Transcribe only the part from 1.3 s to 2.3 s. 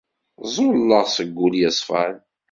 wul yeṣfan!